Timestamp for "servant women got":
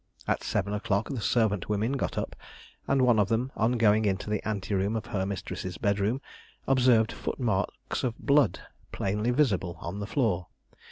1.21-2.17